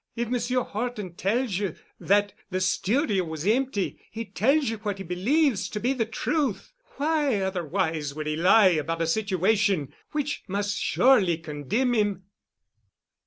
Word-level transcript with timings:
If 0.15 0.29
Monsieur 0.29 0.63
Horton 0.63 1.13
tells 1.13 1.59
you 1.59 1.75
that 1.99 2.33
the 2.49 2.59
studio 2.59 3.23
was 3.23 3.45
empty, 3.45 4.01
he 4.09 4.25
tells 4.25 4.67
you 4.67 4.77
what 4.77 4.97
he 4.97 5.03
believes 5.03 5.69
to 5.69 5.79
be 5.79 5.93
the 5.93 6.07
truth. 6.07 6.73
Why, 6.97 7.35
otherwise, 7.39 8.15
would 8.15 8.25
he 8.25 8.35
lie 8.35 8.69
about 8.69 9.03
a 9.03 9.05
situation 9.05 9.93
which 10.11 10.41
must 10.47 10.75
surely 10.79 11.37
condemn 11.37 11.93
him?" 11.93 12.23